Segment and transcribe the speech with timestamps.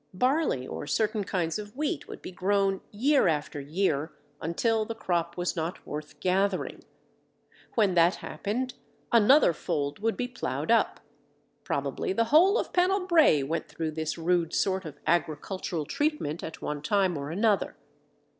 [0.15, 5.37] Barley or certain kinds of wheat would be grown year after year until the crop
[5.37, 6.83] was not worth gathering.
[7.75, 8.73] When that happened,
[9.11, 11.01] another fold would be ploughed up.
[11.63, 16.63] Probably the whole of Pennell Brae went through this rude sort of agricultural treatment at
[16.63, 17.77] one time or another.